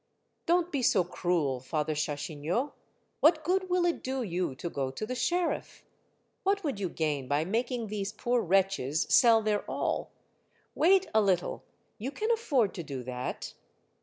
''Don't 0.47 0.71
be 0.71 0.81
so 0.81 1.03
cruel, 1.03 1.59
Father 1.59 1.93
Chachignot; 1.93 2.73
what 3.19 3.43
good 3.43 3.69
will 3.69 3.85
it 3.85 4.01
do 4.01 4.23
you 4.23 4.55
to 4.55 4.67
go 4.67 4.89
to 4.89 5.05
the 5.05 5.13
sheriff? 5.13 5.85
What 6.41 6.63
would 6.63 6.79
you 6.79 6.89
gain 6.89 7.27
by 7.27 7.45
making 7.45 7.85
these 7.85 8.11
poor 8.11 8.41
wretches 8.41 9.03
sell 9.11 9.43
their 9.43 9.61
all? 9.69 10.09
Wait 10.73 11.07
a 11.13 11.21
little. 11.21 11.63
You 11.99 12.09
can 12.09 12.31
afford 12.31 12.73
to 12.73 12.83
do 12.83 13.03
that." 13.03 13.53